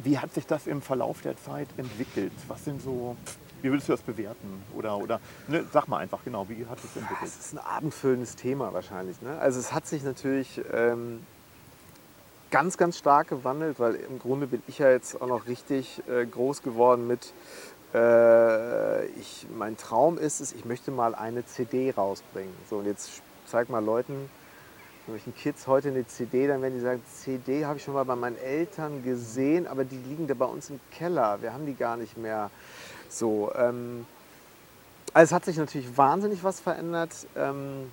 [0.00, 2.32] Wie hat sich das im Verlauf der Zeit entwickelt?
[2.46, 3.16] Was sind so,
[3.62, 4.62] wie würdest du das bewerten?
[4.76, 7.28] Oder, oder ne, sag mal einfach genau, wie hat es sich entwickelt?
[7.28, 9.20] Es ist ein abendfüllendes Thema wahrscheinlich.
[9.22, 9.36] Ne?
[9.40, 11.20] Also es hat sich natürlich ähm,
[12.50, 16.24] ganz, ganz stark gewandelt, weil im Grunde bin ich ja jetzt auch noch richtig äh,
[16.26, 17.32] groß geworden mit,
[17.94, 22.54] äh, ich, mein Traum ist es, ich möchte mal eine CD rausbringen.
[22.68, 24.30] So, und jetzt zeig mal Leuten,
[25.06, 28.16] welchen Kids heute eine CD, dann werden die sagen, CD habe ich schon mal bei
[28.16, 31.40] meinen Eltern gesehen, aber die liegen da bei uns im Keller.
[31.40, 32.50] Wir haben die gar nicht mehr
[33.08, 33.50] so.
[33.54, 34.06] Ähm,
[35.14, 37.26] also es hat sich natürlich wahnsinnig was verändert.
[37.36, 37.90] Ähm,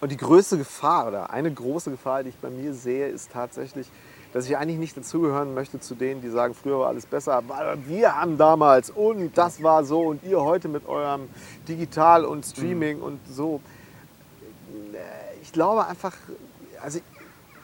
[0.00, 3.88] und die größte Gefahr oder eine große Gefahr, die ich bei mir sehe, ist tatsächlich,
[4.36, 7.78] dass ich eigentlich nicht dazugehören möchte zu denen, die sagen, früher war alles besser, aber
[7.86, 11.30] wir haben damals und das war so und ihr heute mit eurem
[11.66, 13.62] Digital und Streaming und so.
[15.40, 16.12] Ich glaube einfach,
[16.82, 17.00] also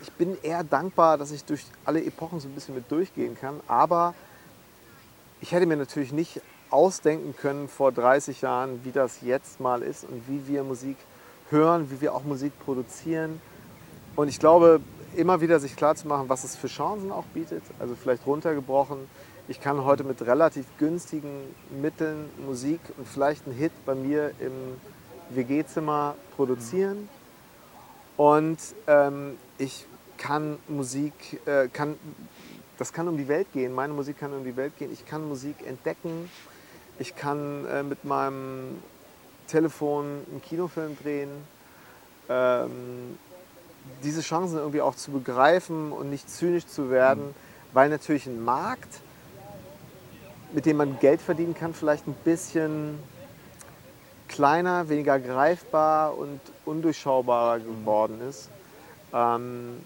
[0.00, 3.60] ich bin eher dankbar, dass ich durch alle Epochen so ein bisschen mit durchgehen kann,
[3.68, 4.14] aber
[5.42, 10.04] ich hätte mir natürlich nicht ausdenken können vor 30 Jahren, wie das jetzt mal ist
[10.04, 10.96] und wie wir Musik
[11.50, 13.42] hören, wie wir auch Musik produzieren.
[14.16, 14.80] Und ich glaube,
[15.16, 17.62] immer wieder sich klarzumachen, was es für Chancen auch bietet.
[17.78, 18.98] Also vielleicht runtergebrochen.
[19.48, 21.42] Ich kann heute mit relativ günstigen
[21.80, 24.52] Mitteln Musik und vielleicht einen Hit bei mir im
[25.30, 27.08] WG-Zimmer produzieren.
[28.16, 31.96] Und ähm, ich kann Musik, äh, kann,
[32.78, 33.72] das kann um die Welt gehen.
[33.72, 34.92] Meine Musik kann um die Welt gehen.
[34.92, 36.30] Ich kann Musik entdecken.
[36.98, 38.80] Ich kann äh, mit meinem
[39.48, 41.30] Telefon einen Kinofilm drehen.
[42.28, 43.18] Ähm,
[44.02, 47.34] diese Chancen irgendwie auch zu begreifen und nicht zynisch zu werden,
[47.72, 49.00] weil natürlich ein Markt,
[50.52, 52.98] mit dem man Geld verdienen kann, vielleicht ein bisschen
[54.28, 58.48] kleiner, weniger greifbar und undurchschaubarer geworden ist.
[59.12, 59.80] Ähm,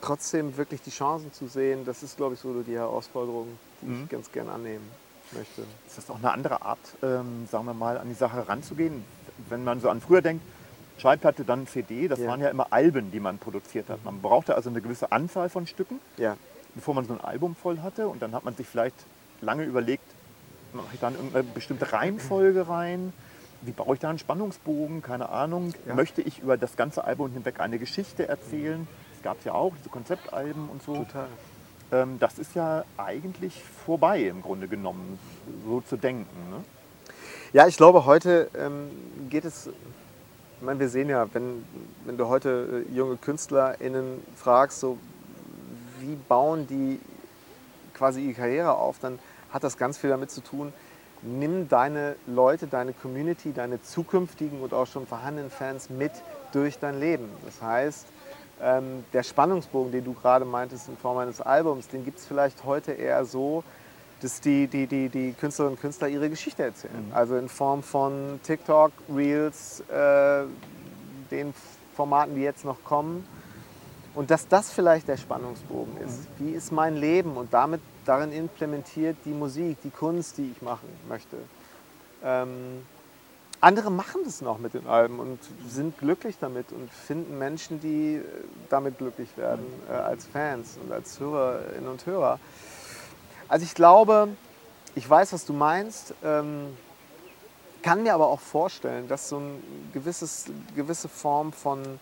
[0.00, 3.46] trotzdem wirklich die Chancen zu sehen, das ist, glaube ich, so die Herausforderung,
[3.80, 4.02] die Mhm.
[4.04, 4.88] ich ganz gern annehmen
[5.32, 5.62] möchte.
[5.86, 9.04] Ist das auch eine andere Art, ähm, sagen wir mal, an die Sache ranzugehen?
[9.48, 10.44] Wenn man so an früher denkt,
[10.98, 12.28] Schallplatte, dann CD, das Ja.
[12.28, 14.04] waren ja immer Alben, die man produziert hat.
[14.04, 16.36] Man brauchte also eine gewisse Anzahl von Stücken, Ja,
[16.74, 18.08] bevor man so ein Album voll hatte.
[18.08, 18.94] Und dann hat man sich vielleicht
[19.40, 20.04] lange überlegt,
[20.72, 23.12] mache ich dann irgendeine bestimmte Reihenfolge rein?
[23.62, 25.02] Wie baue ich da einen Spannungsbogen?
[25.02, 25.72] Keine Ahnung.
[25.86, 25.94] Ja.
[25.94, 28.86] Möchte ich über das ganze Album hinweg eine Geschichte erzählen?
[29.16, 30.96] Es gab ja auch diese Konzeptalben und so.
[30.96, 31.28] total.
[31.92, 35.18] Ähm, das ist ja eigentlich vorbei im Grunde genommen,
[35.64, 36.50] so zu denken.
[36.50, 36.56] Ne?
[37.52, 38.90] Ja, ich glaube, heute ähm,
[39.30, 39.70] geht es,
[40.64, 41.62] ich meine, wir sehen ja, wenn,
[42.06, 44.96] wenn du heute äh, junge KünstlerInnen fragst, so,
[46.00, 46.98] wie bauen die
[47.92, 49.18] quasi ihre Karriere auf, dann
[49.50, 50.72] hat das ganz viel damit zu tun,
[51.20, 56.12] nimm deine Leute, deine Community, deine zukünftigen und auch schon vorhandenen Fans mit
[56.52, 57.28] durch dein Leben.
[57.44, 58.06] Das heißt,
[58.62, 62.64] ähm, der Spannungsbogen, den du gerade meintest in Form eines Albums, den gibt es vielleicht
[62.64, 63.64] heute eher so,
[64.24, 67.12] dass die, die, die, die Künstlerinnen und Künstler ihre Geschichte erzählen.
[67.12, 70.44] Also in Form von TikTok, Reels, äh,
[71.30, 71.52] den
[71.94, 73.26] Formaten, die jetzt noch kommen.
[74.14, 76.20] Und dass das vielleicht der Spannungsbogen ist.
[76.38, 80.88] Wie ist mein Leben und damit darin implementiert die Musik, die Kunst, die ich machen
[81.06, 81.36] möchte.
[82.22, 82.82] Ähm,
[83.60, 88.16] andere machen das noch mit den Alben und sind glücklich damit und finden Menschen, die
[88.16, 88.22] äh,
[88.70, 92.38] damit glücklich werden, äh, als Fans und als Hörerinnen und Hörer.
[93.54, 94.30] Also ich glaube,
[94.96, 96.76] ich weiß, was du meinst, ähm,
[97.82, 99.50] kann mir aber auch vorstellen, dass so eine
[99.92, 102.00] gewisses, gewisse Form von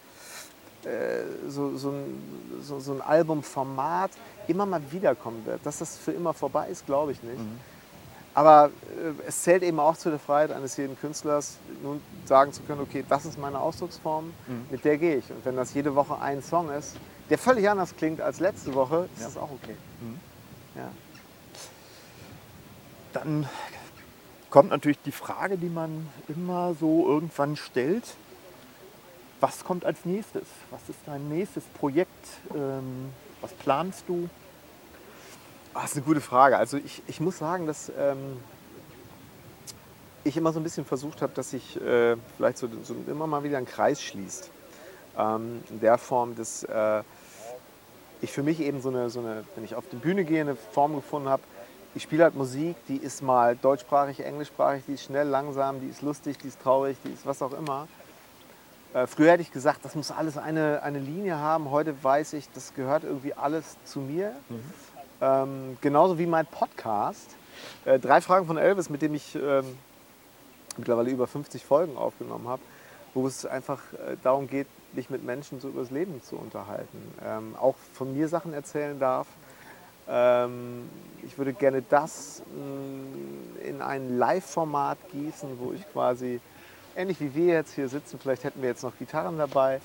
[0.84, 2.22] äh, so, so, ein,
[2.62, 4.12] so, so ein Albumformat
[4.48, 5.60] immer mal wiederkommen wird.
[5.66, 7.36] Dass das für immer vorbei ist, glaube ich nicht.
[8.32, 12.62] Aber äh, es zählt eben auch zu der Freiheit eines jeden Künstlers, nun sagen zu
[12.62, 14.32] können, okay, das ist meine Ausdrucksform,
[14.70, 15.30] mit der gehe ich.
[15.30, 16.96] Und wenn das jede Woche ein Song ist,
[17.28, 19.76] der völlig anders klingt als letzte Woche, ist das auch okay.
[20.76, 20.88] Ja.
[23.12, 23.48] Dann
[24.50, 28.04] kommt natürlich die Frage, die man immer so irgendwann stellt.
[29.40, 30.44] Was kommt als nächstes?
[30.70, 32.10] Was ist dein nächstes Projekt?
[32.54, 34.28] Ähm, was planst du?
[35.74, 36.58] Ah, das ist eine gute Frage.
[36.58, 38.36] Also ich, ich muss sagen, dass ähm,
[40.24, 43.42] ich immer so ein bisschen versucht habe, dass sich äh, vielleicht so, so immer mal
[43.42, 44.50] wieder ein Kreis schließt.
[45.18, 47.02] Ähm, in der Form, dass äh,
[48.20, 50.56] ich für mich eben so eine, so eine, wenn ich auf die Bühne gehe, eine
[50.56, 51.42] Form gefunden habe.
[51.94, 56.00] Ich spiele halt Musik, die ist mal deutschsprachig, englischsprachig, die ist schnell, langsam, die ist
[56.00, 57.86] lustig, die ist traurig, die ist was auch immer.
[58.94, 61.70] Äh, früher hätte ich gesagt, das muss alles eine, eine Linie haben.
[61.70, 64.34] Heute weiß ich, das gehört irgendwie alles zu mir.
[65.20, 67.36] Ähm, genauso wie mein Podcast.
[67.84, 69.76] Äh, drei Fragen von Elvis, mit dem ich ähm,
[70.78, 72.62] mittlerweile über 50 Folgen aufgenommen habe,
[73.12, 77.14] wo es einfach äh, darum geht, mich mit Menschen so über das Leben zu unterhalten.
[77.22, 79.26] Ähm, auch von mir Sachen erzählen darf.
[80.08, 80.88] Ähm,
[81.22, 86.40] ich würde gerne das mh, in ein Live-Format gießen, wo ich quasi,
[86.96, 89.80] ähnlich wie wir jetzt hier sitzen, vielleicht hätten wir jetzt noch Gitarren dabei,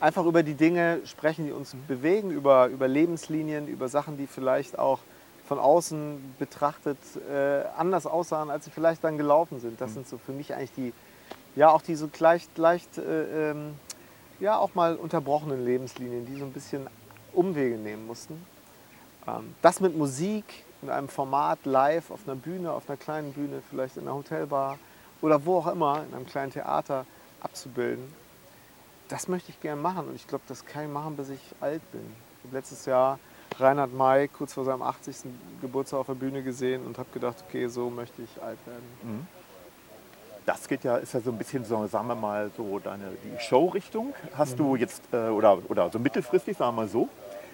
[0.00, 4.78] einfach über die Dinge sprechen, die uns bewegen, über, über Lebenslinien, über Sachen, die vielleicht
[4.78, 5.00] auch
[5.46, 6.98] von außen betrachtet
[7.30, 9.80] äh, anders aussahen, als sie vielleicht dann gelaufen sind.
[9.80, 10.92] Das sind so für mich eigentlich die,
[11.56, 13.74] ja auch diese leicht, leicht äh, ähm,
[14.40, 16.86] ja auch mal unterbrochenen Lebenslinien, die so ein bisschen
[17.32, 18.44] Umwege nehmen mussten.
[19.28, 20.44] Ähm, das mit Musik
[20.82, 24.78] in einem Format live auf einer Bühne, auf einer kleinen Bühne, vielleicht in einer Hotelbar
[25.20, 27.04] oder wo auch immer, in einem kleinen Theater
[27.40, 28.04] abzubilden,
[29.08, 31.82] das möchte ich gerne machen und ich glaube, das kann ich machen, bis ich alt
[31.92, 32.02] bin.
[32.38, 33.18] Ich habe letztes Jahr
[33.58, 35.16] Reinhard May kurz vor seinem 80.
[35.60, 38.84] Geburtstag auf der Bühne gesehen und habe gedacht, okay, so möchte ich alt werden.
[40.46, 43.40] Das geht ja, ist ja so ein bisschen so, sagen wir mal, so deine die
[43.42, 44.14] Showrichtung.
[44.34, 47.08] Hast du jetzt, äh, oder, oder so mittelfristig, sagen wir mal so,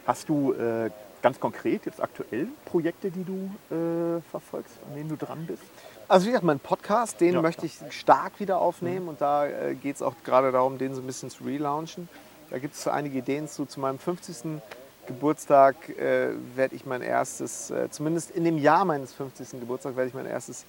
[0.06, 0.90] hast du äh,
[1.24, 5.62] ganz konkret jetzt aktuell Projekte, die du äh, verfolgst, an denen du dran bist?
[6.06, 9.74] Also wie gesagt, mein Podcast, den Ja, möchte ich stark wieder aufnehmen und da äh,
[9.74, 12.10] geht es auch gerade darum, den so ein bisschen zu relaunchen.
[12.50, 13.64] Da gibt es einige Ideen zu.
[13.64, 14.60] Zu meinem 50.
[15.06, 19.60] Geburtstag äh, werde ich mein erstes, äh, zumindest in dem Jahr meines 50.
[19.60, 20.66] Geburtstags, werde ich mein erstes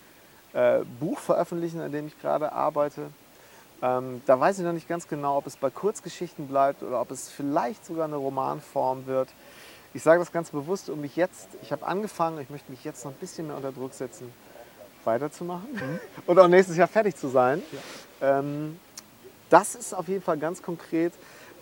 [0.54, 3.10] äh, Buch veröffentlichen, an dem ich gerade arbeite.
[3.82, 7.12] Ähm, da weiß ich noch nicht ganz genau, ob es bei Kurzgeschichten bleibt oder ob
[7.12, 9.28] es vielleicht sogar eine Romanform wird.
[9.96, 13.06] Ich sage das ganz bewusst, um mich jetzt, ich habe angefangen, ich möchte mich jetzt
[13.06, 14.30] noch ein bisschen mehr unter Druck setzen,
[15.06, 15.70] weiterzumachen
[16.28, 17.64] und auch nächstes Jahr fertig zu sein.
[18.22, 18.78] Ähm,
[19.50, 21.14] das ist auf jeden Fall ganz konkret,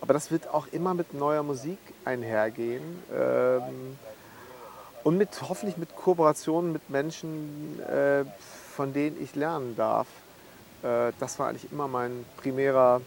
[0.01, 3.99] aber das wird auch immer mit neuer Musik einhergehen ähm,
[5.03, 8.25] und mit hoffentlich mit Kooperationen mit Menschen, äh,
[8.75, 10.07] von denen ich lernen darf.
[10.81, 13.01] Äh, das war eigentlich immer mein primärer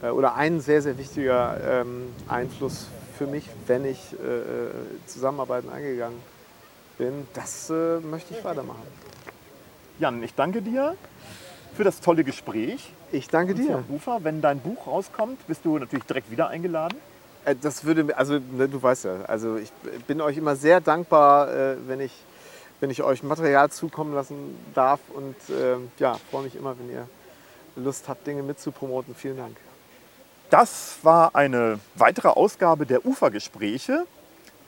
[0.00, 4.70] äh, oder ein sehr, sehr wichtiger ähm, Einfluss für mich, wenn ich äh, äh,
[5.06, 6.18] Zusammenarbeiten eingegangen
[6.98, 7.26] bin.
[7.34, 8.82] Das äh, möchte ich weitermachen.
[9.98, 10.96] Jan, ich danke dir
[11.76, 12.92] für das tolle Gespräch.
[13.12, 13.84] Ich danke dir.
[13.88, 16.96] Ufer, wenn dein Buch rauskommt, bist du natürlich direkt wieder eingeladen.
[17.44, 19.70] Äh, Das würde mir, also ne, du weißt ja, also ich
[20.06, 22.12] bin euch immer sehr dankbar, äh, wenn ich,
[22.80, 27.08] wenn ich euch Material zukommen lassen darf und äh, ja, freue mich immer, wenn ihr
[27.76, 29.14] Lust habt, Dinge mitzupromoten.
[29.14, 29.56] Vielen Dank.
[30.52, 34.04] Das war eine weitere Ausgabe der Ufergespräche.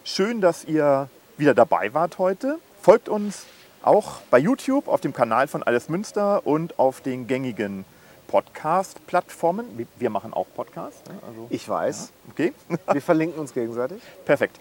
[0.02, 2.58] Schön, dass ihr wieder dabei wart heute.
[2.80, 3.44] Folgt uns
[3.82, 7.84] auch bei YouTube auf dem Kanal von Alles Münster und auf den gängigen
[8.28, 9.86] Podcast-Plattformen.
[9.98, 11.02] Wir- machen auch Podcasts.
[11.06, 11.18] ne?
[11.28, 12.12] Also, Ich weiß.
[12.30, 12.54] okay,
[12.90, 14.00] Wir verlinken uns gegenseitig.
[14.24, 14.58] perfekt.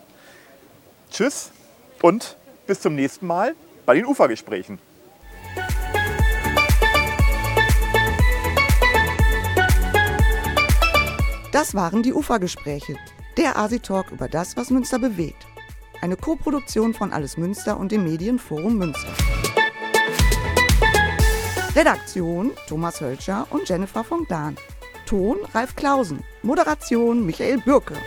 [1.10, 1.52] Tschüss
[2.02, 2.36] und
[2.68, 3.56] bis zum nächsten Mal
[3.86, 4.78] bei den Ufergesprächen.
[11.54, 12.96] Das waren die Ufergespräche,
[13.38, 15.46] der Asi-Talk über das, was Münster bewegt.
[16.02, 19.13] Eine Koproduktion von Alles Münster und dem Medienforum Münster.
[21.76, 24.58] Redaktion Thomas Hölscher und Jennifer von Dahn.
[25.06, 26.24] Ton Ralf Klausen.
[26.42, 27.98] Moderation Michael Bürke.